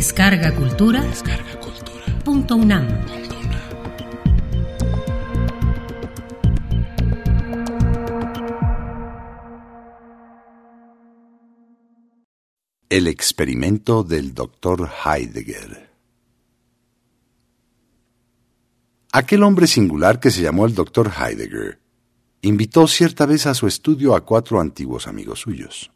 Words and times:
Descarga 0.00 0.54
Cultura. 0.54 1.02
Descarga 1.02 1.60
Cultura. 1.60 2.18
Punto 2.24 2.56
UNAM. 2.56 2.88
El 12.88 13.08
experimento 13.08 14.02
del 14.02 14.32
Dr. 14.32 14.88
Heidegger. 15.04 15.90
Aquel 19.12 19.42
hombre 19.42 19.66
singular 19.66 20.18
que 20.18 20.30
se 20.30 20.40
llamó 20.40 20.64
el 20.64 20.74
Dr. 20.74 21.12
Heidegger 21.14 21.78
invitó 22.40 22.88
cierta 22.88 23.26
vez 23.26 23.44
a 23.44 23.52
su 23.52 23.66
estudio 23.66 24.14
a 24.14 24.24
cuatro 24.24 24.62
antiguos 24.62 25.06
amigos 25.06 25.40
suyos. 25.40 25.90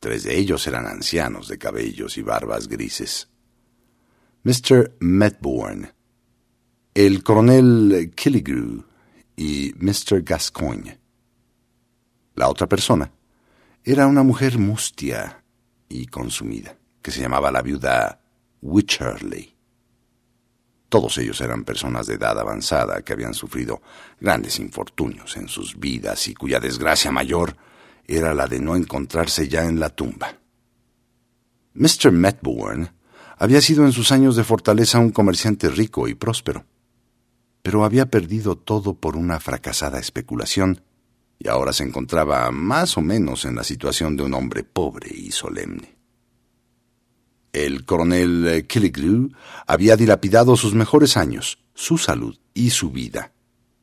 Tres 0.00 0.24
de 0.24 0.38
ellos 0.38 0.66
eran 0.66 0.86
ancianos 0.86 1.48
de 1.48 1.58
cabellos 1.58 2.16
y 2.18 2.22
barbas 2.22 2.68
grises. 2.68 3.28
Mr. 4.44 4.96
Medbourne, 5.00 5.92
el 6.94 7.22
coronel 7.22 8.12
Killigrew 8.14 8.84
y 9.36 9.72
Mr. 9.76 10.22
Gascoigne. 10.22 10.98
La 12.34 12.48
otra 12.48 12.68
persona 12.68 13.10
era 13.82 14.06
una 14.06 14.22
mujer 14.22 14.58
mustia 14.58 15.42
y 15.88 16.06
consumida, 16.06 16.76
que 17.02 17.10
se 17.10 17.20
llamaba 17.20 17.50
la 17.50 17.62
viuda 17.62 18.20
Wycherley. 18.62 19.56
Todos 20.88 21.18
ellos 21.18 21.40
eran 21.40 21.64
personas 21.64 22.06
de 22.06 22.14
edad 22.14 22.38
avanzada 22.38 23.02
que 23.02 23.12
habían 23.12 23.34
sufrido 23.34 23.82
grandes 24.20 24.58
infortunios 24.60 25.36
en 25.36 25.48
sus 25.48 25.78
vidas 25.78 26.28
y 26.28 26.34
cuya 26.34 26.60
desgracia 26.60 27.10
mayor 27.10 27.56
era 28.06 28.34
la 28.34 28.46
de 28.46 28.60
no 28.60 28.76
encontrarse 28.76 29.48
ya 29.48 29.64
en 29.64 29.80
la 29.80 29.90
tumba. 29.90 30.38
Mr. 31.74 32.10
Medbourne 32.12 32.92
había 33.36 33.60
sido 33.60 33.84
en 33.84 33.92
sus 33.92 34.12
años 34.12 34.36
de 34.36 34.44
fortaleza 34.44 34.98
un 34.98 35.10
comerciante 35.10 35.68
rico 35.68 36.08
y 36.08 36.14
próspero, 36.14 36.64
pero 37.62 37.84
había 37.84 38.06
perdido 38.06 38.56
todo 38.56 38.94
por 38.94 39.16
una 39.16 39.40
fracasada 39.40 39.98
especulación 39.98 40.82
y 41.38 41.48
ahora 41.48 41.72
se 41.72 41.84
encontraba 41.84 42.50
más 42.50 42.96
o 42.96 43.02
menos 43.02 43.44
en 43.44 43.56
la 43.56 43.64
situación 43.64 44.16
de 44.16 44.22
un 44.22 44.34
hombre 44.34 44.62
pobre 44.64 45.10
y 45.14 45.32
solemne. 45.32 45.96
El 47.52 47.84
coronel 47.84 48.66
Killigrew 48.66 49.30
había 49.66 49.96
dilapidado 49.96 50.56
sus 50.56 50.74
mejores 50.74 51.16
años, 51.16 51.58
su 51.74 51.98
salud 51.98 52.38
y 52.54 52.70
su 52.70 52.90
vida, 52.90 53.32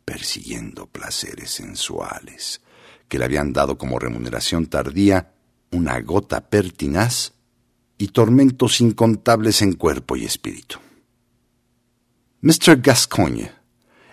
persiguiendo 0.05 0.87
placeres 0.87 1.51
sensuales, 1.51 2.61
que 3.13 3.19
le 3.19 3.25
habían 3.25 3.53
dado 3.53 3.77
como 3.77 3.99
remuneración 3.99 4.65
tardía 4.65 5.35
una 5.69 6.01
gota 6.01 6.49
pertinaz 6.49 7.33
y 7.99 8.07
tormentos 8.07 8.81
incontables 8.81 9.61
en 9.61 9.73
cuerpo 9.73 10.15
y 10.15 10.25
espíritu. 10.25 10.79
Mr. 12.41 12.81
Gascoigne 12.81 13.51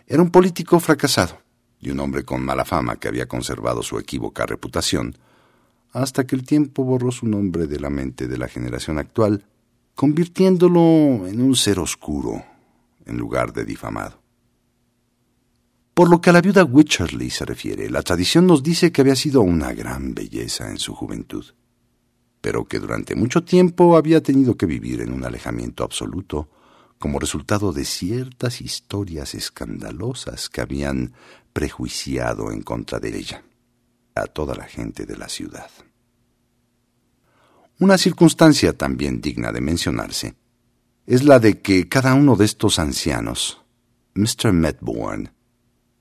era 0.07 0.21
un 0.21 0.29
político 0.29 0.79
fracasado 0.81 1.41
y 1.81 1.89
un 1.89 1.99
hombre 2.01 2.25
con 2.25 2.45
mala 2.45 2.67
fama 2.67 2.97
que 2.97 3.09
había 3.09 3.27
conservado 3.27 3.83
su 3.83 3.99
equívoca 3.99 4.45
reputación, 4.45 5.17
hasta 5.93 6.27
que 6.27 6.37
el 6.37 6.45
tiempo 6.45 6.85
borró 6.85 7.11
su 7.11 7.27
nombre 7.27 7.67
de 7.67 7.81
la 7.81 7.89
mente 7.89 8.29
de 8.29 8.37
la 8.37 8.49
generación 8.49 8.99
actual, 8.99 9.47
convirtiéndolo 9.95 11.27
en 11.27 11.41
un 11.41 11.57
ser 11.57 11.79
oscuro 11.79 12.45
en 13.07 13.17
lugar 13.17 13.55
de 13.55 13.65
difamado. 13.65 14.20
Por 16.01 16.09
lo 16.09 16.23
que 16.23 16.31
a 16.31 16.33
la 16.33 16.41
viuda 16.41 16.65
Wycherley 16.65 17.29
se 17.29 17.45
refiere, 17.45 17.91
la 17.91 18.01
tradición 18.01 18.47
nos 18.47 18.63
dice 18.63 18.91
que 18.91 19.03
había 19.03 19.15
sido 19.15 19.43
una 19.43 19.75
gran 19.75 20.15
belleza 20.15 20.71
en 20.71 20.79
su 20.79 20.95
juventud, 20.95 21.45
pero 22.41 22.65
que 22.65 22.79
durante 22.79 23.15
mucho 23.15 23.45
tiempo 23.45 23.99
había 23.99 24.23
tenido 24.23 24.57
que 24.57 24.65
vivir 24.65 25.03
en 25.03 25.13
un 25.13 25.27
alejamiento 25.27 25.85
absoluto 25.85 26.49
como 26.99 27.19
resultado 27.19 27.75
de 27.75 27.85
ciertas 27.85 28.63
historias 28.63 29.35
escandalosas 29.35 30.49
que 30.49 30.63
habían 30.63 31.13
prejuiciado 31.53 32.51
en 32.51 32.63
contra 32.63 32.99
de 32.99 33.19
ella 33.19 33.45
a 34.15 34.25
toda 34.25 34.55
la 34.55 34.65
gente 34.65 35.05
de 35.05 35.19
la 35.19 35.29
ciudad. 35.29 35.71
Una 37.79 37.99
circunstancia 37.99 38.73
también 38.73 39.21
digna 39.21 39.53
de 39.53 39.61
mencionarse 39.61 40.35
es 41.05 41.25
la 41.25 41.39
de 41.39 41.61
que 41.61 41.91
cada 41.91 42.15
uno 42.15 42.37
de 42.37 42.47
estos 42.47 42.79
ancianos, 42.79 43.61
Mr. 44.15 44.55
Medbourne, 44.55 45.33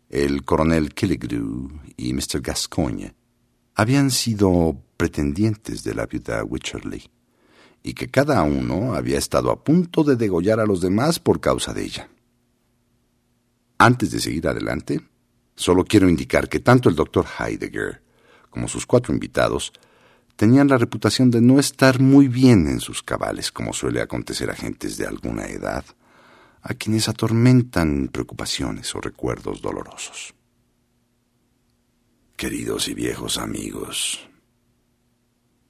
el 0.10 0.44
coronel 0.44 0.94
Killigrew 0.94 1.70
y 1.96 2.14
Mr. 2.14 2.42
Gascoigne 2.42 3.14
habían 3.76 4.10
sido 4.12 4.76
pretendientes 4.98 5.84
de 5.84 5.94
la 5.94 6.06
viuda 6.06 6.44
Wycherley, 6.44 7.10
y 7.84 7.94
que 7.94 8.10
cada 8.10 8.44
uno 8.44 8.94
había 8.96 9.18
estado 9.18 9.52
a 9.52 9.64
punto 9.64 10.04
de 10.04 10.16
degollar 10.16 10.60
a 10.60 10.66
los 10.66 10.82
demás 10.82 11.20
por 11.20 11.40
causa 11.40 11.74
de 11.74 11.84
ella. 11.84 12.10
Antes 13.78 14.12
de 14.12 14.20
seguir 14.20 14.48
adelante, 14.48 15.00
solo 15.56 15.86
quiero 15.86 16.10
indicar 16.10 16.50
que 16.50 16.60
tanto 16.60 16.90
el 16.90 16.96
doctor 16.96 17.26
Heidegger 17.40 18.02
como 18.50 18.68
sus 18.68 18.86
cuatro 18.86 19.14
invitados 19.14 19.72
tenían 20.36 20.68
la 20.68 20.78
reputación 20.78 21.32
de 21.32 21.40
no 21.40 21.60
estar 21.60 22.02
muy 22.02 22.28
bien 22.28 22.68
en 22.68 22.80
sus 22.80 23.04
cabales, 23.04 23.52
como 23.52 23.72
suele 23.72 24.02
acontecer 24.02 24.50
a 24.50 24.56
gentes 24.56 24.98
de 24.98 25.06
alguna 25.06 25.46
edad, 25.46 25.86
a 26.62 26.74
quienes 26.74 27.08
atormentan 27.08 28.10
preocupaciones 28.10 28.94
o 28.96 29.02
recuerdos 29.02 29.62
dolorosos. 29.62 30.34
Queridos 32.36 32.88
y 32.88 32.94
viejos 32.94 33.38
amigos, 33.38 34.30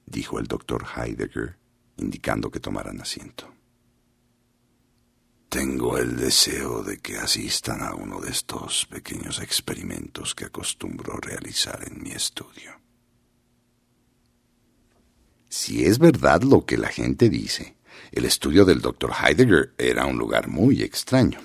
dijo 0.06 0.38
el 0.38 0.46
doctor 0.46 0.84
Heidegger, 0.96 1.56
indicando 1.96 2.50
que 2.50 2.60
tomaran 2.60 3.00
asiento. 3.00 3.52
Tengo 5.48 5.98
el 5.98 6.16
deseo 6.16 6.84
de 6.84 6.98
que 6.98 7.16
asistan 7.16 7.82
a 7.82 7.94
uno 7.94 8.20
de 8.20 8.30
estos 8.30 8.86
pequeños 8.86 9.40
experimentos 9.40 10.34
que 10.34 10.44
acostumbro 10.44 11.16
realizar 11.16 11.84
en 11.88 12.00
mi 12.02 12.12
estudio. 12.12 12.80
Si 15.48 15.84
es 15.84 15.98
verdad 15.98 16.42
lo 16.42 16.64
que 16.64 16.78
la 16.78 16.86
gente 16.86 17.28
dice, 17.28 17.76
el 18.12 18.24
estudio 18.24 18.64
del 18.64 18.80
doctor 18.80 19.12
Heidegger 19.12 19.74
era 19.78 20.06
un 20.06 20.18
lugar 20.18 20.48
muy 20.48 20.82
extraño. 20.82 21.40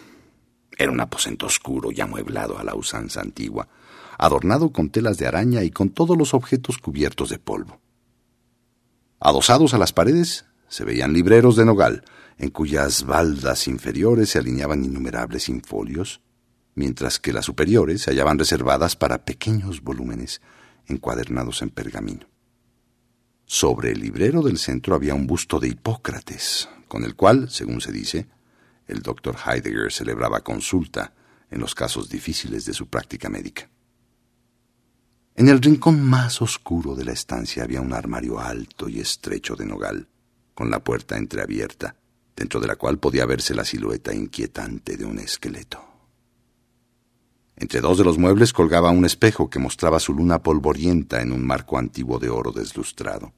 Era 0.78 0.92
un 0.92 1.00
aposento 1.00 1.46
oscuro 1.46 1.92
y 1.92 2.02
amueblado 2.02 2.58
a 2.58 2.64
la 2.64 2.76
usanza 2.76 3.22
antigua, 3.22 3.68
adornado 4.18 4.72
con 4.72 4.90
telas 4.90 5.18
de 5.18 5.28
araña 5.28 5.64
y 5.64 5.72
con 5.72 5.90
todos 5.90 6.18
los 6.18 6.34
objetos 6.34 6.78
cubiertos 6.78 7.30
de 7.30 7.40
polvo. 7.40 7.80
Adosados 9.20 9.74
a 9.74 9.78
las 9.78 9.94
paredes 9.94 10.46
se 10.68 10.84
veían 10.84 11.14
libreros 11.14 11.56
de 11.56 11.66
nogal, 11.66 12.04
en 12.38 12.50
cuyas 12.50 13.06
baldas 13.06 13.68
inferiores 13.68 14.30
se 14.30 14.40
alineaban 14.40 14.84
innumerables 14.84 15.48
infolios, 15.48 16.22
mientras 16.74 17.20
que 17.20 17.32
las 17.32 17.46
superiores 17.46 18.02
se 18.02 18.12
hallaban 18.12 18.38
reservadas 18.38 18.96
para 18.96 19.24
pequeños 19.24 19.82
volúmenes 19.82 20.42
encuadernados 20.88 21.62
en 21.62 21.70
pergamino. 21.70 22.28
Sobre 23.46 23.92
el 23.92 24.00
librero 24.00 24.42
del 24.42 24.58
centro 24.58 24.96
había 24.96 25.14
un 25.14 25.28
busto 25.28 25.60
de 25.60 25.68
Hipócrates, 25.68 26.68
con 26.88 27.04
el 27.04 27.16
cual, 27.16 27.50
según 27.50 27.80
se 27.80 27.92
dice, 27.92 28.28
el 28.88 29.02
doctor 29.02 29.36
Heidegger 29.46 29.92
celebraba 29.92 30.42
consulta 30.42 31.14
en 31.52 31.60
los 31.60 31.76
casos 31.76 32.10
difíciles 32.10 32.66
de 32.66 32.74
su 32.74 32.88
práctica 32.88 33.30
médica. 33.30 33.70
En 35.36 35.48
el 35.48 35.62
rincón 35.62 36.02
más 36.02 36.42
oscuro 36.42 36.96
de 36.96 37.06
la 37.06 37.12
estancia 37.12 37.64
había 37.64 37.82
un 37.82 37.94
armario 37.94 38.40
alto 38.40 38.90
y 38.90 39.00
estrecho 39.00 39.56
de 39.56 39.66
nogal, 39.66 40.08
con 40.56 40.72
la 40.72 40.84
puerta 40.84 41.18
entreabierta, 41.18 41.96
dentro 42.36 42.60
de 42.60 42.68
la 42.68 42.78
cual 42.78 42.98
podía 42.98 43.26
verse 43.26 43.54
la 43.54 43.66
silueta 43.66 44.14
inquietante 44.14 44.98
de 44.98 45.06
un 45.06 45.20
esqueleto. 45.20 45.95
Entre 47.58 47.80
dos 47.80 47.98
de 47.98 48.04
los 48.04 48.18
muebles 48.18 48.52
colgaba 48.52 48.92
un 48.92 49.06
espejo 49.06 49.50
que 49.50 49.60
mostraba 49.60 50.00
su 50.00 50.14
luna 50.14 50.44
polvorienta 50.44 51.22
en 51.22 51.32
un 51.32 51.46
marco 51.46 51.78
antiguo 51.78 52.20
de 52.20 52.30
oro 52.30 52.52
deslustrado. 52.52 53.34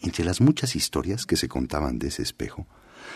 Entre 0.00 0.24
las 0.24 0.40
muchas 0.40 0.76
historias 0.76 1.26
que 1.26 1.36
se 1.36 1.48
contaban 1.48 1.98
de 1.98 2.08
ese 2.08 2.22
espejo, 2.22 2.68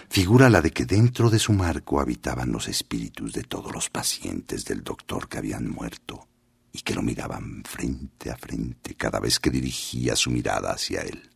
figura 0.08 0.50
la 0.50 0.60
de 0.60 0.72
que 0.72 0.84
dentro 0.84 1.30
de 1.30 1.38
su 1.38 1.52
marco 1.52 2.00
habitaban 2.00 2.50
los 2.50 2.66
espíritus 2.66 3.32
de 3.32 3.44
todos 3.44 3.72
los 3.72 3.90
pacientes 3.90 4.64
del 4.64 4.82
doctor 4.82 5.28
que 5.28 5.38
habían 5.38 5.68
muerto 5.68 6.26
y 6.72 6.80
que 6.80 6.94
lo 6.94 7.02
miraban 7.02 7.62
frente 7.64 8.30
a 8.30 8.36
frente 8.36 8.94
cada 8.94 9.20
vez 9.20 9.38
que 9.38 9.50
dirigía 9.50 10.16
su 10.16 10.30
mirada 10.30 10.72
hacia 10.72 11.02
él. 11.02 11.30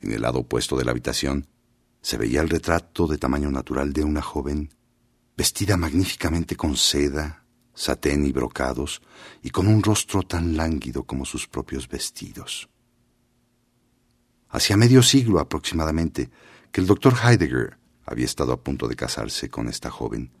En 0.00 0.12
el 0.12 0.22
lado 0.22 0.40
opuesto 0.40 0.76
de 0.76 0.84
la 0.84 0.90
habitación 0.90 1.46
se 2.00 2.16
veía 2.16 2.40
el 2.40 2.48
retrato 2.48 3.06
de 3.06 3.18
tamaño 3.18 3.50
natural 3.50 3.92
de 3.92 4.02
una 4.02 4.22
joven 4.22 4.70
vestida 5.38 5.76
magníficamente 5.76 6.56
con 6.56 6.76
seda, 6.76 7.44
satén 7.72 8.26
y 8.26 8.32
brocados, 8.32 9.00
y 9.40 9.50
con 9.50 9.68
un 9.68 9.84
rostro 9.84 10.24
tan 10.24 10.56
lánguido 10.56 11.04
como 11.04 11.24
sus 11.24 11.46
propios 11.46 11.86
vestidos. 11.86 12.68
Hacía 14.48 14.76
medio 14.76 15.00
siglo 15.00 15.38
aproximadamente 15.38 16.28
que 16.72 16.80
el 16.80 16.88
doctor 16.88 17.14
Heidegger 17.22 17.78
había 18.04 18.24
estado 18.24 18.52
a 18.52 18.60
punto 18.60 18.88
de 18.88 18.96
casarse 18.96 19.48
con 19.48 19.68
esta 19.68 19.90
joven, 19.90 20.32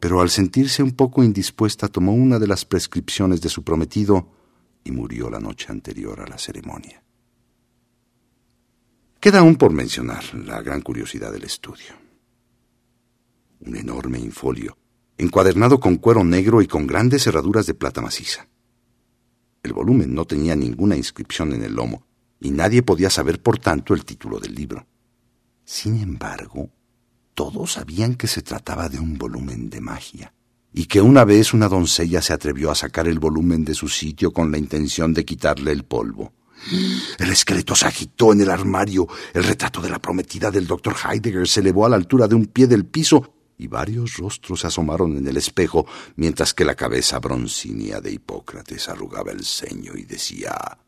pero 0.00 0.22
al 0.22 0.30
sentirse 0.30 0.82
un 0.82 0.92
poco 0.92 1.22
indispuesta 1.22 1.88
tomó 1.88 2.14
una 2.14 2.38
de 2.38 2.46
las 2.46 2.64
prescripciones 2.64 3.42
de 3.42 3.50
su 3.50 3.62
prometido 3.62 4.32
y 4.82 4.92
murió 4.92 5.28
la 5.28 5.40
noche 5.40 5.66
anterior 5.68 6.18
a 6.22 6.26
la 6.26 6.38
ceremonia. 6.38 7.02
Queda 9.20 9.40
aún 9.40 9.56
por 9.56 9.72
mencionar 9.72 10.24
la 10.34 10.62
gran 10.62 10.80
curiosidad 10.80 11.30
del 11.30 11.44
estudio. 11.44 12.01
Un 13.64 13.76
enorme 13.76 14.18
infolio, 14.18 14.76
encuadernado 15.16 15.78
con 15.78 15.96
cuero 15.96 16.24
negro 16.24 16.62
y 16.62 16.66
con 16.66 16.86
grandes 16.86 17.22
cerraduras 17.22 17.64
de 17.66 17.74
plata 17.74 18.00
maciza. 18.00 18.48
El 19.62 19.72
volumen 19.72 20.12
no 20.14 20.24
tenía 20.24 20.56
ninguna 20.56 20.96
inscripción 20.96 21.52
en 21.52 21.62
el 21.62 21.74
lomo, 21.74 22.04
y 22.40 22.50
nadie 22.50 22.82
podía 22.82 23.08
saber, 23.08 23.40
por 23.40 23.60
tanto, 23.60 23.94
el 23.94 24.04
título 24.04 24.40
del 24.40 24.54
libro. 24.54 24.84
Sin 25.64 26.00
embargo, 26.00 26.70
todos 27.34 27.74
sabían 27.74 28.16
que 28.16 28.26
se 28.26 28.42
trataba 28.42 28.88
de 28.88 28.98
un 28.98 29.16
volumen 29.16 29.70
de 29.70 29.80
magia, 29.80 30.34
y 30.74 30.86
que 30.86 31.00
una 31.00 31.24
vez 31.24 31.54
una 31.54 31.68
doncella 31.68 32.20
se 32.20 32.32
atrevió 32.32 32.72
a 32.72 32.74
sacar 32.74 33.06
el 33.06 33.20
volumen 33.20 33.64
de 33.64 33.74
su 33.74 33.88
sitio 33.88 34.32
con 34.32 34.50
la 34.50 34.58
intención 34.58 35.14
de 35.14 35.24
quitarle 35.24 35.70
el 35.70 35.84
polvo. 35.84 36.32
El 37.18 37.30
esqueleto 37.30 37.76
se 37.76 37.86
agitó 37.86 38.32
en 38.32 38.40
el 38.40 38.50
armario. 38.50 39.06
El 39.34 39.44
retrato 39.44 39.80
de 39.80 39.90
la 39.90 40.00
prometida 40.00 40.50
del 40.50 40.66
doctor 40.66 40.94
Heidegger 41.04 41.46
se 41.46 41.60
elevó 41.60 41.86
a 41.86 41.88
la 41.88 41.96
altura 41.96 42.26
de 42.26 42.34
un 42.34 42.46
pie 42.46 42.66
del 42.66 42.86
piso 42.86 43.34
y 43.62 43.68
varios 43.68 44.16
rostros 44.16 44.60
se 44.60 44.66
asomaron 44.66 45.16
en 45.16 45.26
el 45.26 45.36
espejo 45.36 45.86
mientras 46.16 46.52
que 46.52 46.64
la 46.64 46.74
cabeza 46.74 47.20
broncínea 47.20 48.00
de 48.00 48.10
Hipócrates 48.12 48.88
arrugaba 48.88 49.30
el 49.30 49.44
ceño 49.44 49.94
y 49.96 50.02
decía 50.02 50.78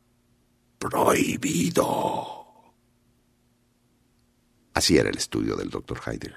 Prohibido. 0.78 2.44
Así 4.74 4.98
era 4.98 5.08
el 5.08 5.16
estudio 5.16 5.54
del 5.54 5.70
doctor 5.70 6.00
Heidegger. 6.04 6.34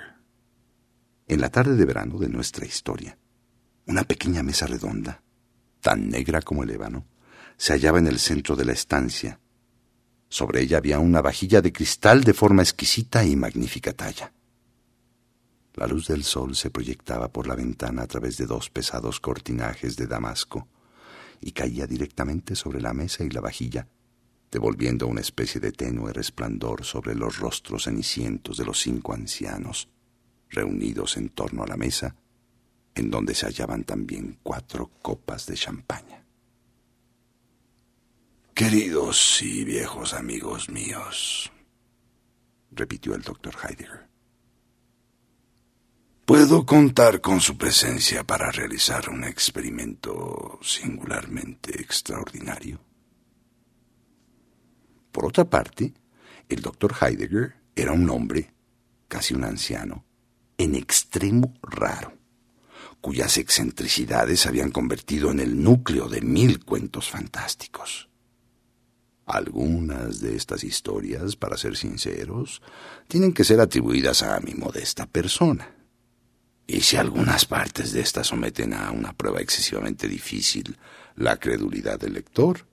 En 1.28 1.42
la 1.42 1.50
tarde 1.50 1.76
de 1.76 1.86
verano 1.86 2.20
de 2.20 2.30
nuestra 2.30 2.66
historia, 2.66 3.18
una 3.88 4.04
pequeña 4.04 4.44
mesa 4.44 4.68
redonda, 4.68 5.24
tan 5.82 6.08
negra 6.08 6.42
como 6.44 6.64
el 6.64 6.70
ébano, 6.70 7.08
se 7.58 7.74
hallaba 7.74 7.98
en 7.98 8.06
el 8.06 8.20
centro 8.20 8.56
de 8.56 8.66
la 8.66 8.74
estancia. 8.74 9.40
Sobre 10.30 10.62
ella 10.62 10.78
había 10.78 11.00
una 11.00 11.22
vajilla 11.22 11.62
de 11.62 11.74
cristal 11.74 12.24
de 12.24 12.36
forma 12.36 12.62
exquisita 12.62 13.26
y 13.26 13.36
magnífica 13.36 13.94
talla. 13.94 14.34
La 15.78 15.86
luz 15.86 16.08
del 16.08 16.24
sol 16.24 16.56
se 16.56 16.72
proyectaba 16.72 17.32
por 17.32 17.46
la 17.46 17.54
ventana 17.54 18.02
a 18.02 18.08
través 18.08 18.38
de 18.38 18.48
dos 18.48 18.72
pesados 18.72 19.20
cortinajes 19.20 19.96
de 19.96 20.08
damasco 20.08 20.68
y 21.40 21.52
caía 21.52 21.86
directamente 21.86 22.56
sobre 22.56 22.82
la 22.82 22.94
mesa 22.94 23.24
y 23.24 23.30
la 23.30 23.42
vajilla, 23.42 23.88
devolviendo 24.52 25.06
una 25.06 25.22
especie 25.22 25.62
de 25.62 25.72
tenue 25.72 26.12
resplandor 26.14 26.84
sobre 26.84 27.14
los 27.14 27.38
rostros 27.38 27.84
cenicientos 27.84 28.58
de 28.58 28.66
los 28.66 28.82
cinco 28.82 29.14
ancianos, 29.14 29.88
reunidos 30.50 31.16
en 31.16 31.30
torno 31.30 31.62
a 31.62 31.68
la 31.68 31.78
mesa, 31.78 32.16
en 32.96 33.12
donde 33.12 33.36
se 33.36 33.46
hallaban 33.46 33.84
también 33.84 34.40
cuatro 34.42 34.90
copas 35.04 35.46
de 35.46 35.54
champaña. 35.54 36.26
Queridos 38.56 39.44
y 39.44 39.64
viejos 39.64 40.16
amigos 40.16 40.70
míos, 40.70 41.52
repitió 42.72 43.14
el 43.14 43.22
doctor 43.22 43.54
Heidegger, 43.64 44.07
¿puedo 46.28 46.66
contar 46.66 47.22
con 47.22 47.40
su 47.40 47.58
presencia 47.58 48.26
para 48.26 48.52
realizar 48.52 49.10
un 49.10 49.24
experimento 49.24 50.60
singularmente 50.62 51.82
extraordinario? 51.82 52.82
Por 55.10 55.26
otra 55.26 55.46
parte, 55.46 55.94
el 56.50 56.62
doctor 56.62 56.94
Heidegger 57.00 57.56
era 57.74 57.94
un 57.94 58.10
hombre, 58.10 58.54
casi 59.08 59.36
un 59.36 59.46
anciano, 59.46 60.04
en 60.58 60.76
extremo 60.76 61.54
raro, 61.62 62.12
cuyas 63.00 63.38
excentricidades 63.38 64.48
habían 64.48 64.72
convertido 64.72 65.32
en 65.32 65.40
el 65.40 65.64
núcleo 65.64 66.10
de 66.10 66.20
mil 66.20 66.66
cuentos 66.66 67.10
fantásticos. 67.10 68.10
Algunas 69.26 70.20
de 70.20 70.36
estas 70.36 70.66
historias, 70.66 71.38
para 71.38 71.56
ser 71.56 71.78
sinceros, 71.78 72.62
tienen 73.08 73.32
que 73.32 73.46
ser 73.46 73.62
atribuidas 73.62 74.24
a 74.24 74.38
mi 74.42 74.56
modesta 74.56 75.06
persona. 75.06 75.77
Y 76.68 76.82
si 76.82 76.98
algunas 76.98 77.46
partes 77.46 77.94
de 77.94 78.02
estas 78.02 78.28
someten 78.28 78.74
a 78.74 78.92
una 78.92 79.14
prueba 79.14 79.40
excesivamente 79.40 80.10
difícil 80.10 80.78
la 81.16 81.38
credulidad 81.38 81.98
del 81.98 82.14
lector, 82.14 82.68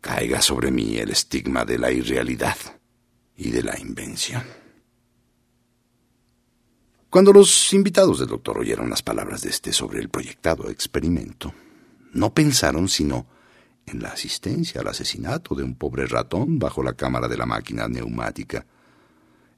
caiga 0.00 0.42
sobre 0.42 0.72
mí 0.72 0.96
el 0.96 1.10
estigma 1.10 1.64
de 1.64 1.78
la 1.78 1.92
irrealidad 1.92 2.56
y 3.36 3.50
de 3.50 3.62
la 3.62 3.78
invención. 3.78 4.42
Cuando 7.08 7.32
los 7.32 7.72
invitados 7.72 8.18
del 8.18 8.28
doctor 8.28 8.58
oyeron 8.58 8.90
las 8.90 9.02
palabras 9.02 9.42
de 9.42 9.50
este 9.50 9.72
sobre 9.72 10.00
el 10.00 10.08
proyectado 10.08 10.68
experimento, 10.68 11.54
no 12.12 12.34
pensaron 12.34 12.88
sino 12.88 13.26
en 13.86 14.02
la 14.02 14.08
asistencia 14.08 14.80
al 14.80 14.88
asesinato 14.88 15.54
de 15.54 15.62
un 15.62 15.76
pobre 15.76 16.06
ratón 16.06 16.58
bajo 16.58 16.82
la 16.82 16.94
cámara 16.94 17.28
de 17.28 17.36
la 17.36 17.46
máquina 17.46 17.86
neumática, 17.86 18.66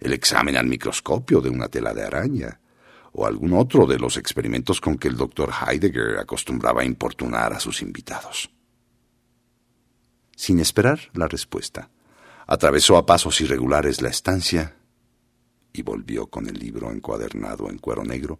el 0.00 0.12
examen 0.12 0.56
al 0.58 0.66
microscopio 0.66 1.40
de 1.40 1.48
una 1.48 1.68
tela 1.68 1.94
de 1.94 2.04
araña, 2.04 2.60
o 3.18 3.26
algún 3.26 3.54
otro 3.54 3.86
de 3.86 3.98
los 3.98 4.16
experimentos 4.16 4.80
con 4.80 4.98
que 4.98 5.08
el 5.08 5.16
doctor 5.16 5.50
Heidegger 5.50 6.18
acostumbraba 6.18 6.84
importunar 6.84 7.52
a 7.52 7.60
sus 7.60 7.82
invitados 7.82 8.50
sin 10.36 10.60
esperar 10.60 11.00
la 11.14 11.26
respuesta. 11.26 11.90
Atravesó 12.46 12.96
a 12.96 13.06
pasos 13.06 13.40
irregulares 13.40 14.02
la 14.02 14.10
estancia 14.10 14.76
y 15.72 15.82
volvió 15.82 16.28
con 16.28 16.46
el 16.46 16.58
libro 16.58 16.92
encuadernado 16.92 17.68
en 17.68 17.78
cuero 17.78 18.04
negro, 18.04 18.38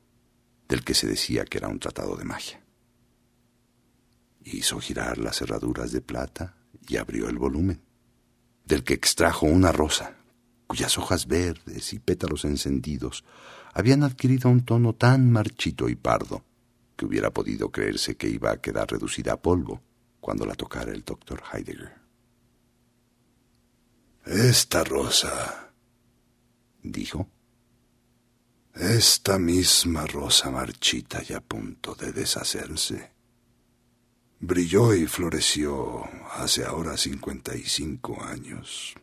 del 0.69 0.85
que 0.85 0.95
se 0.95 1.09
decía 1.09 1.45
que 1.45 1.59
era 1.59 1.69
un 1.69 1.81
tratado 1.81 2.17
de 2.17 2.25
magia. 2.25 2.63
Hizo 4.45 4.79
girar 4.79 5.19
las 5.19 5.39
cerraduras 5.39 5.91
de 5.91 6.01
plata 6.01 6.57
y 6.87 6.99
abrió 6.99 7.29
el 7.29 7.39
volumen, 7.39 7.83
del 8.65 8.85
que 8.85 8.95
extrajo 8.95 9.47
una 9.47 9.73
rosa, 9.73 10.17
cuyas 10.67 10.99
hojas 10.99 11.27
verdes 11.27 11.93
y 11.93 11.99
pétalos 11.99 12.45
encendidos 12.45 13.25
habían 13.77 14.05
adquirido 14.05 14.49
un 14.49 14.65
tono 14.65 14.95
tan 14.95 15.31
marchito 15.31 15.91
y 15.91 15.97
pardo 15.97 16.43
que 16.97 17.05
hubiera 17.05 17.31
podido 17.31 17.71
creerse 17.71 18.17
que 18.17 18.27
iba 18.27 18.51
a 18.51 18.57
quedar 18.57 18.91
reducida 18.91 19.35
a 19.35 19.37
polvo 19.37 19.83
cuando 20.19 20.47
la 20.47 20.55
tocara 20.55 20.93
el 20.93 21.05
doctor 21.05 21.43
Heidegger. 21.53 21.93
Esta 24.25 24.83
rosa, 24.83 25.73
dijo, 26.83 27.29
esta 28.75 29.39
misma 29.39 30.07
rosa 30.07 30.51
marchita 30.51 31.21
y 31.29 31.35
a 31.35 31.43
punto 31.43 31.95
de 31.95 32.13
deshacerse, 32.13 33.13
brilló 34.41 34.95
y 34.95 35.07
floreció 35.07 36.03
hace 36.33 36.65
ahora 36.65 36.97
cincuenta 36.97 37.55
y 37.55 37.65
cinco 37.65 38.23
años. 38.25 38.95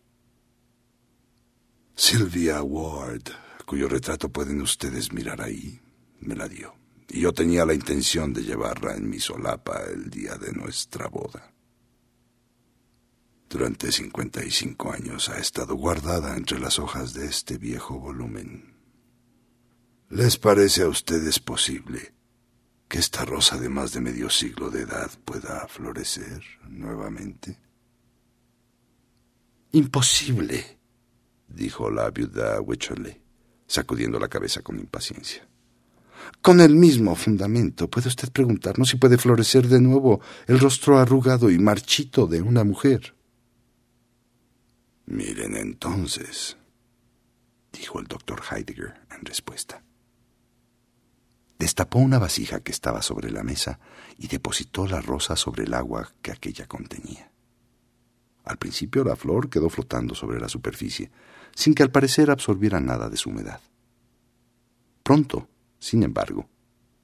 Sylvia 1.96 2.63
Ward, 2.63 3.30
cuyo 3.74 3.89
retrato 3.89 4.30
pueden 4.30 4.62
ustedes 4.62 5.12
mirar 5.13 5.42
ahí, 5.42 5.82
me 6.20 6.36
la 6.36 6.48
dio 6.48 6.75
y 7.10 7.22
yo 7.22 7.34
tenía 7.34 7.65
la 7.65 7.74
intención 7.74 8.32
de 8.32 8.44
llevarla 8.44 8.96
en 8.96 9.10
mi 9.10 9.20
solapa 9.20 9.82
el 9.92 10.12
día 10.12 10.36
de 10.36 10.51
nuestra 10.51 11.08
boda. 11.08 11.51
Durante 13.50 13.92
cincuenta 13.92 14.46
y 14.46 14.51
cinco 14.51 14.94
años 14.94 15.27
ha 15.30 15.39
estado 15.39 15.74
guardada 15.74 16.38
entre 16.38 16.60
las 16.60 16.77
hojas 16.77 17.15
de 17.15 17.25
este 17.25 17.58
viejo 17.58 17.98
volumen. 18.00 18.75
¿Les 20.12 20.38
parece 20.38 20.84
a 20.84 20.88
ustedes 20.88 21.39
posible 21.39 22.13
que 22.88 23.00
esta 23.00 23.25
rosa 23.25 23.58
de 23.58 23.70
más 23.70 23.92
de 23.92 24.01
medio 24.01 24.30
siglo 24.30 24.70
de 24.70 24.84
edad 24.84 25.10
pueda 25.25 25.68
florecer 25.68 26.44
nuevamente? 26.70 27.58
Imposible, 29.72 30.77
dijo 31.48 31.89
la 31.89 32.12
viuda 32.12 32.62
Wycherley, 32.62 33.23
sacudiendo 33.67 34.20
la 34.20 34.27
cabeza 34.27 34.62
con 34.62 34.79
impaciencia. 34.79 35.48
Con 36.41 36.62
el 36.62 36.75
mismo 36.75 37.15
fundamento, 37.15 37.89
puede 37.89 38.08
usted 38.08 38.32
preguntarnos 38.32 38.89
si 38.89 38.98
puede 38.98 39.17
florecer 39.17 39.67
de 39.67 39.82
nuevo 39.82 40.22
el 40.48 40.60
rostro 40.60 40.98
arrugado 40.98 41.50
y 41.50 41.58
marchito 41.60 42.27
de 42.27 42.41
una 42.41 42.63
mujer. 42.63 43.15
Miren 45.05 45.55
entonces, 45.55 46.58
dijo 47.72 48.00
el 48.00 48.08
doctor 48.08 48.41
Heidegger 48.50 48.93
en 49.12 49.25
respuesta. 49.25 49.84
Destapó 51.60 52.00
una 52.00 52.20
vasija 52.20 52.62
que 52.62 52.72
estaba 52.72 53.01
sobre 53.01 53.32
la 53.32 53.43
mesa 53.43 53.79
y 54.17 54.27
depositó 54.27 54.88
la 54.88 55.01
rosa 55.01 55.36
sobre 55.36 55.63
el 55.63 55.74
agua 55.74 56.12
que 56.22 56.32
aquella 56.32 56.67
contenía. 56.67 57.32
Al 58.43 58.58
principio 58.58 59.03
la 59.03 59.15
flor 59.15 59.50
quedó 59.50 59.70
flotando 59.70 60.15
sobre 60.15 60.39
la 60.39 60.50
superficie, 60.50 61.10
sin 61.55 61.74
que 61.74 61.83
al 61.83 61.91
parecer 61.91 62.31
absorbiera 62.31 62.79
nada 62.79 63.10
de 63.10 63.17
su 63.17 63.29
humedad. 63.29 63.62
Pronto 65.03 65.50
sin 65.83 66.01
embargo, 66.03 66.48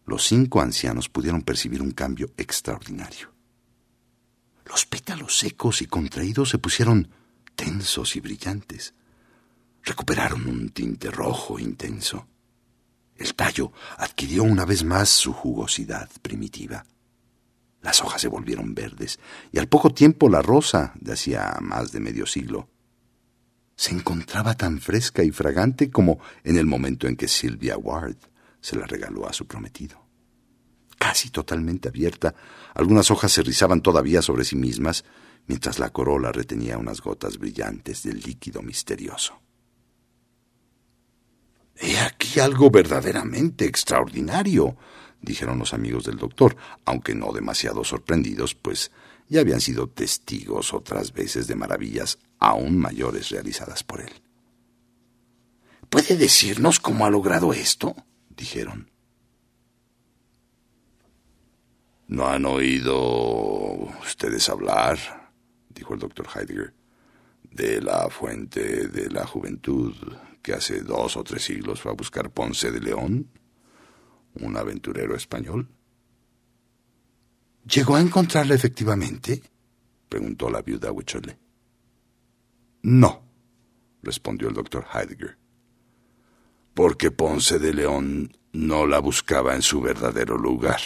los 0.06 0.26
cinco 0.26 0.62
ancianos 0.62 1.10
pudieron 1.10 1.42
percibir 1.42 1.82
un 1.82 1.92
cambio 1.92 2.32
extraordinario. 2.38 3.34
Los 4.66 4.86
pétalos 4.86 5.38
secos 5.38 5.82
y 5.82 5.86
contraídos 5.86 6.48
se 6.48 6.60
pusieron 6.60 7.10
tensos 7.58 8.16
y 8.16 8.22
brillantes. 8.22 8.94
Recuperaron 9.84 10.48
un 10.48 10.70
tinte 10.70 11.12
rojo 11.12 11.60
intenso. 11.60 12.26
El 13.18 13.36
tallo 13.36 13.74
adquirió 13.98 14.44
una 14.44 14.64
vez 14.64 14.86
más 14.86 15.10
su 15.10 15.34
jugosidad 15.34 16.10
primitiva. 16.22 16.86
Las 17.82 18.02
hojas 18.02 18.22
se 18.22 18.30
volvieron 18.30 18.74
verdes 18.74 19.20
y 19.52 19.60
al 19.60 19.68
poco 19.68 19.90
tiempo 19.90 20.30
la 20.30 20.42
rosa, 20.42 20.94
de 21.02 21.12
hacía 21.12 21.58
más 21.60 21.92
de 21.92 22.00
medio 22.00 22.26
siglo, 22.26 22.70
se 23.80 23.96
encontraba 23.96 24.56
tan 24.56 24.82
fresca 24.82 25.24
y 25.24 25.32
fragante 25.32 25.90
como 25.90 26.20
en 26.44 26.58
el 26.58 26.66
momento 26.66 27.08
en 27.08 27.16
que 27.16 27.30
Sylvia 27.30 27.78
Ward 27.78 28.18
se 28.60 28.76
la 28.76 28.86
regaló 28.86 29.26
a 29.26 29.32
su 29.32 29.48
prometido. 29.48 30.06
Casi 30.98 31.30
totalmente 31.30 31.88
abierta, 31.88 32.36
algunas 32.74 33.10
hojas 33.10 33.32
se 33.32 33.42
rizaban 33.42 33.80
todavía 33.80 34.22
sobre 34.22 34.44
sí 34.44 34.58
mismas, 34.58 35.06
mientras 35.48 35.80
la 35.80 35.92
corola 35.92 36.34
retenía 36.34 36.78
unas 36.78 37.00
gotas 37.00 37.38
brillantes 37.38 38.04
del 38.04 38.20
líquido 38.20 38.62
misterioso. 38.62 39.40
He 41.78 41.98
aquí 42.00 42.42
algo 42.42 42.70
verdaderamente 42.70 43.64
extraordinario, 43.64 44.76
dijeron 45.22 45.58
los 45.58 45.74
amigos 45.74 46.04
del 46.04 46.18
doctor, 46.18 46.58
aunque 46.84 47.16
no 47.16 47.32
demasiado 47.32 47.86
sorprendidos, 47.86 48.56
pues 48.56 48.92
ya 49.30 49.40
habían 49.40 49.62
sido 49.62 49.88
testigos 49.88 50.74
otras 50.74 51.14
veces 51.14 51.48
de 51.48 51.56
maravillas 51.56 52.20
aún 52.40 52.78
mayores 52.78 53.30
realizadas 53.30 53.84
por 53.84 54.02
él. 54.02 54.12
¿Puede 55.90 56.18
decirnos 56.18 56.80
cómo 56.80 57.06
ha 57.06 57.10
logrado 57.10 57.54
esto? 57.54 57.96
dijeron. 58.30 58.90
¿No 62.08 62.28
han 62.28 62.46
oído 62.46 62.98
ustedes 64.02 64.50
hablar, 64.50 65.32
dijo 65.70 65.94
el 65.94 66.00
doctor 66.00 66.28
Heidegger, 66.34 66.74
de 67.44 67.82
la 67.82 68.10
fuente 68.10 68.88
de 68.88 69.10
la 69.10 69.26
juventud 69.26 69.94
que 70.42 70.54
hace 70.54 70.82
dos 70.82 71.18
o 71.18 71.24
tres 71.24 71.44
siglos 71.44 71.82
fue 71.82 71.92
a 71.92 71.96
buscar 71.96 72.32
Ponce 72.32 72.72
de 72.72 72.80
León, 72.80 73.30
un 74.36 74.58
aventurero 74.58 75.16
español? 75.16 75.68
¿Llegó 77.66 77.96
a 77.96 78.02
encontrarla 78.02 78.56
efectivamente? 78.56 79.44
preguntó 80.08 80.50
la 80.50 80.62
viuda 80.62 80.92
Huichole. 80.92 81.38
No, 82.82 83.24
respondió 84.02 84.48
el 84.48 84.54
doctor 84.54 84.86
Heidegger, 84.94 85.38
porque 86.74 87.12
Ponce 87.12 87.60
de 87.60 87.74
León 87.74 88.32
no 88.54 88.88
la 88.88 89.00
buscaba 89.00 89.54
en 89.56 89.62
su 89.62 89.82
verdadero 89.82 90.38
lugar. 90.38 90.80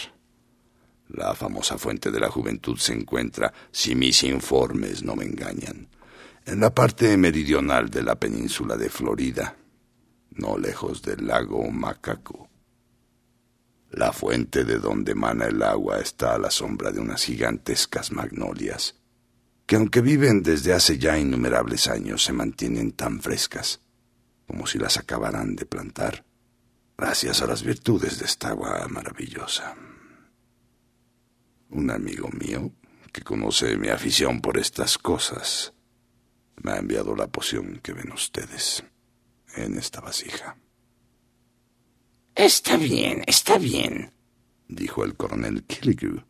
La 1.10 1.36
famosa 1.36 1.78
fuente 1.78 2.10
de 2.10 2.20
la 2.20 2.32
juventud 2.32 2.78
se 2.78 2.94
encuentra, 2.94 3.54
si 3.72 3.94
mis 3.94 4.24
informes 4.24 5.04
no 5.04 5.16
me 5.16 5.26
engañan, 5.26 5.88
en 6.46 6.60
la 6.60 6.74
parte 6.74 7.16
meridional 7.18 7.90
de 7.90 8.02
la 8.02 8.16
península 8.16 8.76
de 8.76 8.90
Florida, 8.90 9.56
no 10.32 10.58
lejos 10.58 11.04
del 11.04 11.28
lago 11.28 11.70
Macaco. 11.70 12.50
La 13.92 14.12
fuente 14.12 14.64
de 14.64 14.80
donde 14.80 15.12
emana 15.12 15.46
el 15.46 15.62
agua 15.62 16.00
está 16.00 16.34
a 16.34 16.40
la 16.40 16.50
sombra 16.50 16.92
de 16.92 17.00
unas 17.00 17.24
gigantescas 17.24 18.12
magnolias, 18.12 18.96
que 19.66 19.76
aunque 19.76 20.02
viven 20.02 20.44
desde 20.44 20.74
hace 20.74 20.98
ya 20.98 21.18
innumerables 21.18 21.88
años, 21.88 22.24
se 22.24 22.34
mantienen 22.34 22.92
tan 22.92 23.22
frescas 23.22 23.82
como 24.48 24.68
si 24.68 24.78
las 24.78 24.98
acabaran 24.98 25.56
de 25.56 25.66
plantar, 25.66 26.26
gracias 26.98 27.42
a 27.42 27.48
las 27.48 27.64
virtudes 27.64 28.20
de 28.20 28.26
esta 28.26 28.50
agua 28.50 28.86
maravillosa. 28.90 29.76
Un 31.70 31.90
amigo 31.90 32.30
mío, 32.30 32.72
que 33.12 33.22
conoce 33.22 33.78
mi 33.78 33.90
afición 33.90 34.42
por 34.42 34.58
estas 34.58 34.98
cosas, 34.98 35.74
me 36.62 36.74
ha 36.74 36.78
enviado 36.78 37.16
la 37.16 37.28
poción 37.28 37.80
que 37.82 37.94
ven 37.94 38.12
ustedes 38.12 38.84
en 39.56 39.78
esta 39.78 40.02
vasija. 40.02 40.58
Está 42.36 42.78
bien, 42.78 43.24
está 43.28 43.58
bien, 43.58 44.12
dijo 44.68 45.04
el 45.06 45.16
coronel 45.16 45.64
Killigrew, 45.64 46.24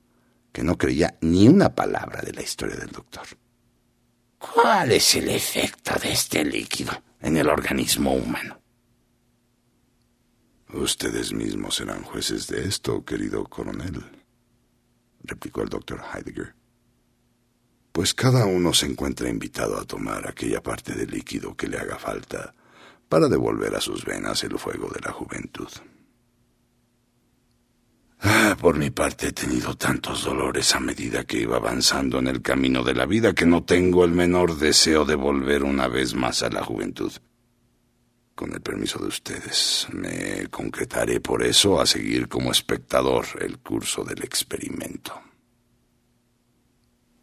que 0.54 0.64
no 0.64 0.78
creía 0.78 1.18
ni 1.20 1.50
una 1.50 1.76
palabra 1.76 2.22
de 2.22 2.32
la 2.32 2.42
historia 2.42 2.78
del 2.78 2.92
doctor. 2.92 3.28
¿Cuál 4.38 4.94
es 4.94 5.16
el 5.16 5.28
efecto 5.28 5.96
de 6.02 6.14
este 6.14 6.46
líquido 6.46 6.94
en 7.20 7.36
el 7.36 7.50
organismo 7.50 8.14
humano? 8.14 8.62
Ustedes 10.74 11.34
mismos 11.34 11.76
serán 11.76 12.04
jueces 12.04 12.48
de 12.48 12.66
esto, 12.66 13.04
querido 13.04 13.44
coronel, 13.44 14.02
replicó 15.24 15.62
el 15.62 15.70
doctor 15.70 16.02
Heidegger 16.14 16.56
pues 17.94 18.16
cada 18.16 18.48
uno 18.48 18.74
se 18.74 18.88
encuentra 18.88 19.30
invitado 19.30 19.80
a 19.80 19.86
tomar 19.86 20.28
aquella 20.28 20.64
parte 20.64 20.94
del 20.94 21.12
líquido 21.12 21.56
que 21.56 21.68
le 21.68 21.78
haga 21.78 22.00
falta 22.00 22.56
para 23.08 23.28
devolver 23.28 23.76
a 23.76 23.82
sus 23.82 24.04
venas 24.04 24.44
el 24.44 24.58
fuego 24.58 24.90
de 24.90 25.00
la 25.00 25.12
juventud. 25.12 25.70
Por 28.60 28.78
mi 28.78 28.90
parte 28.90 29.28
he 29.28 29.32
tenido 29.32 29.76
tantos 29.76 30.26
dolores 30.26 30.76
a 30.76 30.80
medida 30.80 31.24
que 31.24 31.40
iba 31.40 31.58
avanzando 31.58 32.20
en 32.20 32.28
el 32.28 32.42
camino 32.42 32.84
de 32.84 32.94
la 32.94 33.06
vida 33.06 33.34
que 33.34 33.46
no 33.46 33.64
tengo 33.64 34.04
el 34.04 34.12
menor 34.12 34.58
deseo 34.58 35.06
de 35.06 35.16
volver 35.16 35.64
una 35.64 35.88
vez 35.88 36.14
más 36.14 36.44
a 36.44 36.50
la 36.50 36.64
juventud. 36.64 37.12
Con 38.36 38.54
el 38.54 38.62
permiso 38.62 39.00
de 39.00 39.08
ustedes, 39.08 39.88
me 39.94 40.48
concretaré 40.48 41.22
por 41.22 41.44
eso 41.44 41.80
a 41.80 41.86
seguir 41.86 42.28
como 42.28 42.52
espectador 42.52 43.26
el 43.40 43.60
curso 43.60 44.04
del 44.04 44.24
experimento. 44.24 45.14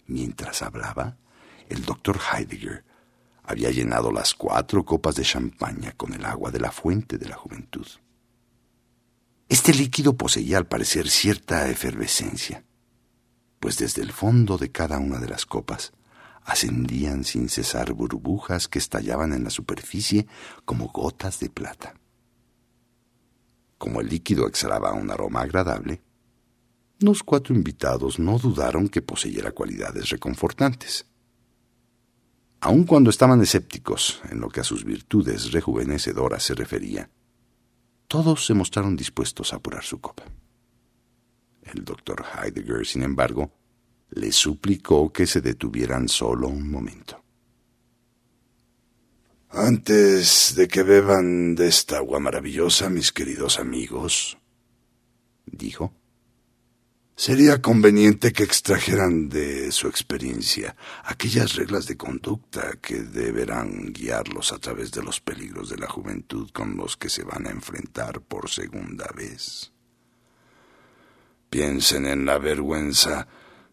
Mientras 0.06 0.62
hablaba, 0.62 1.16
el 1.68 1.84
doctor 1.84 2.18
Heidegger 2.32 2.84
había 3.44 3.70
llenado 3.70 4.12
las 4.12 4.34
cuatro 4.34 4.84
copas 4.84 5.16
de 5.16 5.24
champaña 5.24 5.92
con 5.92 6.14
el 6.14 6.24
agua 6.24 6.50
de 6.50 6.60
la 6.60 6.70
fuente 6.70 7.18
de 7.18 7.28
la 7.28 7.36
juventud. 7.36 7.86
Este 9.50 9.74
líquido 9.74 10.16
poseía 10.16 10.58
al 10.58 10.68
parecer 10.68 11.10
cierta 11.10 11.68
efervescencia, 11.68 12.64
pues 13.58 13.78
desde 13.78 14.00
el 14.00 14.12
fondo 14.12 14.58
de 14.58 14.70
cada 14.70 15.00
una 15.00 15.18
de 15.18 15.26
las 15.26 15.44
copas 15.44 15.92
ascendían 16.44 17.24
sin 17.24 17.48
cesar 17.48 17.92
burbujas 17.92 18.68
que 18.68 18.78
estallaban 18.78 19.32
en 19.32 19.42
la 19.42 19.50
superficie 19.50 20.28
como 20.64 20.86
gotas 20.90 21.40
de 21.40 21.50
plata. 21.50 21.94
Como 23.76 24.00
el 24.00 24.08
líquido 24.08 24.46
exhalaba 24.46 24.92
un 24.92 25.10
aroma 25.10 25.40
agradable, 25.40 26.00
los 27.00 27.24
cuatro 27.24 27.52
invitados 27.52 28.20
no 28.20 28.38
dudaron 28.38 28.88
que 28.88 29.02
poseyera 29.02 29.50
cualidades 29.50 30.10
reconfortantes. 30.10 31.06
Aun 32.60 32.84
cuando 32.84 33.10
estaban 33.10 33.42
escépticos 33.42 34.22
en 34.30 34.38
lo 34.38 34.48
que 34.48 34.60
a 34.60 34.64
sus 34.64 34.84
virtudes 34.84 35.50
rejuvenecedoras 35.50 36.44
se 36.44 36.54
refería, 36.54 37.10
todos 38.10 38.44
se 38.44 38.54
mostraron 38.54 38.96
dispuestos 38.96 39.52
a 39.52 39.56
apurar 39.56 39.84
su 39.84 40.00
copa. 40.00 40.24
El 41.62 41.84
doctor 41.84 42.24
Heidegger, 42.34 42.84
sin 42.84 43.04
embargo, 43.04 43.52
le 44.10 44.32
suplicó 44.32 45.12
que 45.12 45.28
se 45.28 45.40
detuvieran 45.40 46.08
solo 46.08 46.48
un 46.48 46.68
momento. 46.68 47.22
Antes 49.48 50.54
de 50.56 50.66
que 50.66 50.82
beban 50.82 51.54
de 51.54 51.68
esta 51.68 51.98
agua 51.98 52.18
maravillosa, 52.18 52.90
mis 52.90 53.12
queridos 53.12 53.60
amigos, 53.60 54.38
dijo, 55.46 55.94
Sería 57.20 57.60
conveniente 57.60 58.32
que 58.32 58.44
extrajeran 58.44 59.28
de 59.28 59.72
su 59.72 59.88
experiencia 59.88 60.74
aquellas 61.04 61.54
reglas 61.54 61.86
de 61.86 61.98
conducta 61.98 62.78
que 62.80 63.02
deberán 63.02 63.92
guiarlos 63.92 64.54
a 64.54 64.58
través 64.58 64.90
de 64.90 65.02
los 65.02 65.20
peligros 65.20 65.68
de 65.68 65.76
la 65.76 65.86
juventud 65.86 66.48
con 66.50 66.78
los 66.78 66.96
que 66.96 67.10
se 67.10 67.22
van 67.22 67.46
a 67.46 67.50
enfrentar 67.50 68.22
por 68.22 68.48
segunda 68.48 69.06
vez. 69.14 69.70
Piensen 71.50 72.06
en 72.06 72.24
la 72.24 72.38
vergüenza 72.38 73.28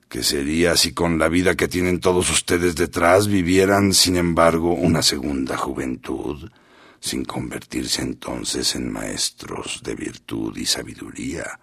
que 0.09 0.23
sería 0.23 0.75
si 0.75 0.91
con 0.91 1.17
la 1.17 1.29
vida 1.29 1.55
que 1.55 1.69
tienen 1.69 2.01
todos 2.01 2.29
ustedes 2.29 2.75
detrás 2.75 3.29
vivieran, 3.29 3.93
sin 3.93 4.17
embargo, 4.17 4.73
una 4.73 5.01
segunda 5.01 5.55
juventud, 5.55 6.51
sin 6.99 7.23
convertirse 7.23 8.01
entonces 8.01 8.75
en 8.75 8.91
maestros 8.91 9.79
de 9.85 9.95
virtud 9.95 10.57
y 10.57 10.65
sabiduría 10.65 11.61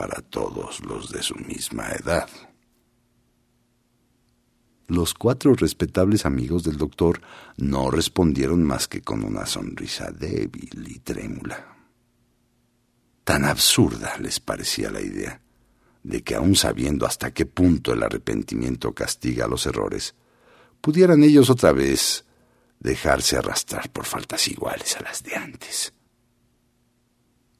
para 0.00 0.22
todos 0.22 0.82
los 0.86 1.12
de 1.12 1.22
su 1.22 1.34
misma 1.34 1.90
edad. 1.90 2.26
Los 4.88 5.12
cuatro 5.12 5.52
respetables 5.52 6.24
amigos 6.24 6.62
del 6.62 6.78
doctor 6.78 7.20
no 7.58 7.90
respondieron 7.90 8.64
más 8.64 8.88
que 8.88 9.02
con 9.02 9.22
una 9.22 9.44
sonrisa 9.44 10.10
débil 10.10 10.86
y 10.88 11.00
trémula. 11.00 11.76
Tan 13.24 13.44
absurda 13.44 14.16
les 14.16 14.40
parecía 14.40 14.90
la 14.90 15.02
idea 15.02 15.42
de 16.02 16.22
que 16.22 16.34
aun 16.34 16.56
sabiendo 16.56 17.04
hasta 17.04 17.34
qué 17.34 17.44
punto 17.44 17.92
el 17.92 18.02
arrepentimiento 18.02 18.94
castiga 18.94 19.46
los 19.48 19.66
errores, 19.66 20.14
pudieran 20.80 21.22
ellos 21.22 21.50
otra 21.50 21.72
vez 21.72 22.24
dejarse 22.78 23.36
arrastrar 23.36 23.90
por 23.90 24.06
faltas 24.06 24.48
iguales 24.48 24.96
a 24.96 25.02
las 25.02 25.22
de 25.22 25.34
antes. 25.34 25.92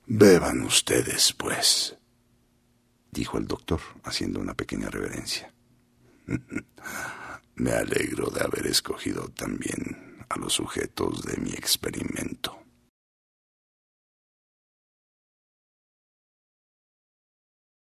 Beban 0.06 0.62
ustedes, 0.62 1.34
pues, 1.34 1.99
dijo 3.10 3.38
el 3.38 3.46
doctor, 3.46 3.80
haciendo 4.04 4.40
una 4.40 4.54
pequeña 4.54 4.88
reverencia. 4.88 5.52
Me 7.56 7.72
alegro 7.72 8.30
de 8.30 8.42
haber 8.42 8.66
escogido 8.66 9.28
también 9.28 10.24
a 10.28 10.38
los 10.38 10.54
sujetos 10.54 11.22
de 11.22 11.36
mi 11.38 11.50
experimento. 11.50 12.59